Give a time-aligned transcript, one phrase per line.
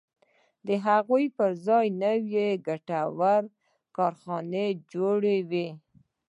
[0.67, 3.51] د هغو پر ځای نورې ګټورې
[3.97, 5.67] کارخانې جوړوي.